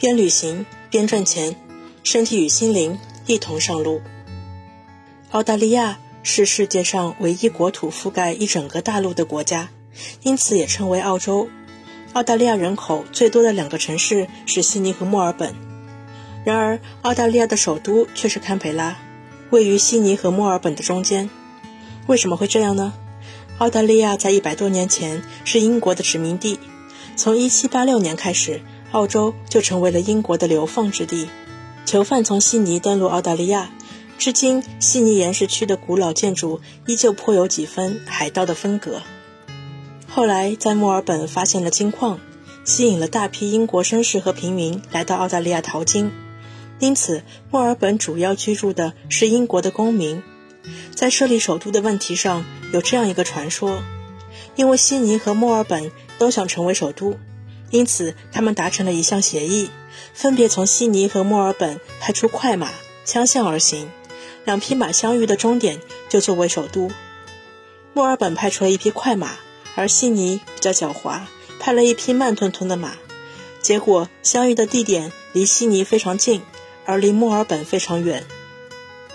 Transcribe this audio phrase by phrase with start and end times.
[0.00, 1.54] 边旅行边赚钱，
[2.02, 4.00] 身体与心灵一同上路。
[5.32, 9.68] 澳大利亚是世界上唯一国土覆盖一整个大陆的国家，
[10.22, 11.50] 因此也称为澳洲。
[12.14, 15.54] 澳大利亚人口最多的两个城市是悉尼和墨尔本。
[16.46, 18.96] 然而，澳大利亚的首都却是堪培拉，
[19.50, 21.28] 位于悉尼和墨尔本的中间。
[22.06, 22.94] 为什么会这样呢？
[23.58, 26.58] 澳大利亚在一百多年前是英国的殖民地，
[27.16, 28.62] 从1786年开始，
[28.92, 31.28] 澳洲就成为了英国的流放之地。
[31.86, 33.70] 囚犯从悉尼登陆澳大利亚。
[34.18, 39.00] 至今，悉尼岩石区的古老建筑依旧颇有几分海盗的风格。
[40.06, 42.20] 后来，在墨尔本发现了金矿，
[42.64, 46.12] 吸引了大批英国绅士和平民来到澳大利亚淘金，
[46.80, 50.22] 因此墨尔本主要居住的是英国的公民。
[50.94, 52.44] 在设立首都的问题上，
[52.74, 53.82] 有这样一个传说：
[54.54, 57.16] 因为悉尼和墨尔本都想成为首都，
[57.70, 59.70] 因此他们达成了一项协议，
[60.12, 62.70] 分别从悉尼和墨尔本派出快马，
[63.04, 63.90] 相向而行。
[64.44, 66.90] 两匹马相遇的终点就作为首都。
[67.92, 69.36] 墨尔本派出了一匹快马，
[69.74, 71.20] 而悉尼比较狡猾，
[71.58, 72.94] 派了一匹慢吞吞的马。
[73.60, 76.42] 结果相遇的地点离悉尼非常近，
[76.86, 78.24] 而离墨尔本非常远。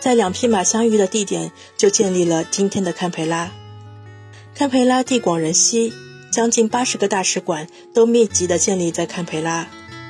[0.00, 3.52] 在两匹马相遇的地点就建立了今天的堪培拉。
[4.54, 5.92] 堪培拉地广人稀，
[6.30, 9.68] 将近八十个大使馆都密集地建立在堪培拉，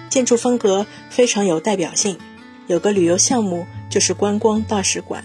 [0.08, 2.18] 建筑风格非常有代表性。
[2.66, 3.66] 有个旅游项目。
[3.90, 5.24] 就是观光大使馆。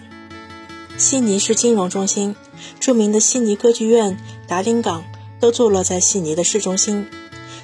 [0.98, 2.36] 悉尼是金融中心，
[2.80, 5.04] 著名的悉尼歌剧院、达林港
[5.40, 7.06] 都坐落在悉尼的市中心。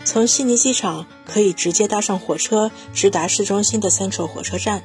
[0.05, 4.83] 从悉尼机场可以直接搭上火车直达市中心的 Central 火车站。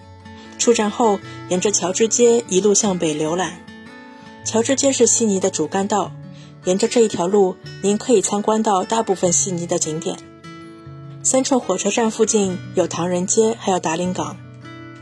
[0.58, 3.60] 出站后，沿着乔治街一路向北浏览。
[4.42, 6.12] 乔治街是悉尼的主干道，
[6.66, 10.18] 沿着这一条路，您可以参观到大部分悉尼的景点。
[11.22, 14.36] Central 火车站附近有唐人街，还有达林港。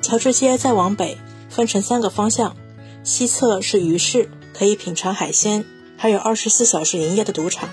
[0.03, 1.17] 乔治街再往北
[1.49, 2.55] 分成三个方向，
[3.03, 5.65] 西侧是鱼市，可以品尝海鲜，
[5.97, 7.71] 还有二十四小时营业的赌场。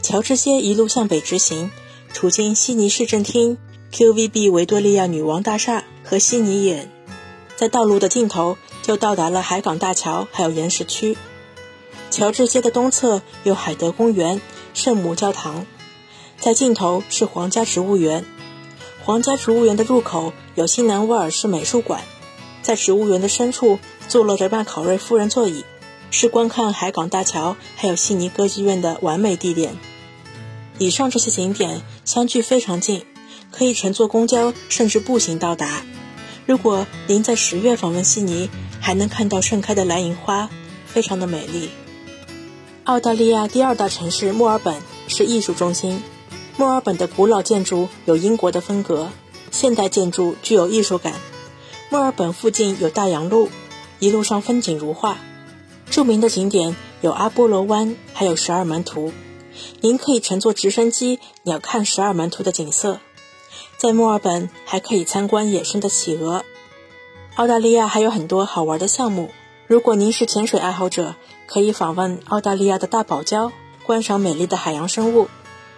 [0.00, 1.72] 乔治街一路向北直行，
[2.14, 3.58] 途经悉尼市政厅、
[3.92, 6.88] QVB 维多利亚女王大厦和悉尼眼，
[7.56, 11.16] 在道路的尽头就到达了海港大桥，还有岩石区。
[12.14, 14.40] 乔治街的东侧有海德公园、
[14.72, 15.66] 圣母教堂，
[16.38, 18.24] 在尽头是皇家植物园。
[19.02, 22.02] 皇家植物园的入口有新南威尔士美术馆，
[22.62, 25.64] 在植物园的深处坐落着麦考瑞夫人座椅，
[26.12, 29.76] 是观看海港大桥还有悉尼歌剧院的完美地点。
[30.78, 33.04] 以上这些景点相距非常近，
[33.50, 35.82] 可以乘坐公交甚至步行到达。
[36.46, 38.48] 如果您在十月访问悉尼，
[38.80, 40.48] 还能看到盛开的蓝银花，
[40.86, 41.70] 非常的美丽。
[42.84, 46.02] 澳大利亚第二大城市墨尔本是艺术中心。
[46.58, 49.08] 墨尔本的古老建筑有英国的风格，
[49.50, 51.14] 现代建筑具有艺术感。
[51.88, 53.48] 墨尔本附近有大洋路，
[54.00, 55.16] 一路上风景如画。
[55.88, 59.14] 著名的景点有阿波罗湾，还有十二门徒。
[59.80, 62.98] 您可以乘坐直升机鸟瞰十二门徒的景色。
[63.78, 66.44] 在墨尔本还可以参观野生的企鹅。
[67.36, 69.30] 澳大利亚还有很多好玩的项目。
[69.66, 71.14] 如果您是潜水爱好者，
[71.54, 73.52] 可以访问澳大利亚的大堡礁，
[73.84, 75.28] 观赏美丽的海洋生物。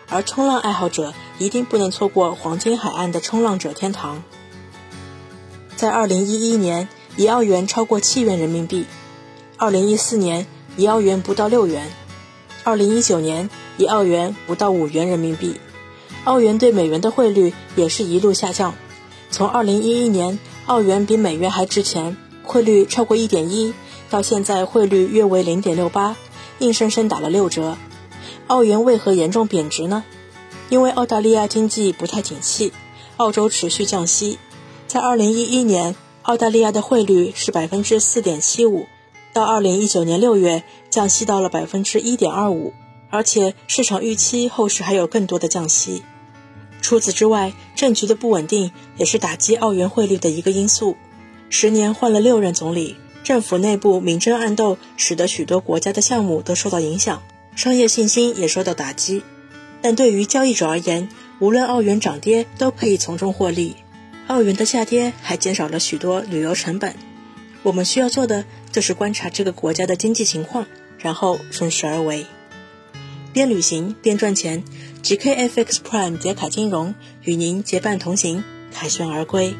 [0.09, 4.23] 而冲浪爱好者一定不能错过黄金海岸的冲浪者天堂。
[5.77, 6.89] 在2011年，
[7.19, 8.87] 一澳元超过七元人民币
[9.59, 10.47] ；2014年，
[10.79, 11.91] 一澳元不到六元
[12.65, 15.61] ；2019年，一澳元不到五元人民币。
[16.25, 18.73] 澳元对美元的汇率也是一路下降，
[19.31, 23.75] 从2011年澳元比美元还值钱，汇率超过1.1，
[24.11, 26.15] 到现在汇率约为0.68，
[26.61, 27.77] 硬生生打了六折。
[28.47, 30.05] 澳元为何严重贬值呢？
[30.69, 32.73] 因为澳大利亚经济不太景气，
[33.17, 34.39] 澳洲持续降息。
[34.87, 38.87] 在2011年，澳大利亚的汇率是百分之四点七五，
[39.33, 42.73] 到2019年六月降息到了百分之一点二五，
[43.11, 46.03] 而且市场预期后市还有更多的降息。
[46.81, 50.97] 除此之外，政局的不稳定也是打击澳元汇率的一个因素。
[51.49, 57.25] 十年换了六任总理，政府内部明争暗斗，使得许多国家的项目都受到影响。
[57.57, 59.25] 商业信心也受到打击，
[59.83, 61.09] 但对于交易者而言，
[61.41, 63.75] 无论澳元涨跌都可以从中获利。
[64.29, 66.95] 澳元的下跌还减少了许多旅游成本。
[67.65, 70.65] 我们需要做的就是观察这个国家的经济情况，
[71.01, 72.27] 然后顺势而为。
[73.33, 74.63] 边旅行边赚钱
[75.03, 76.95] ，GKFX Prime 捷卡金融
[77.25, 79.57] 与您结伴同行，凯旋而归。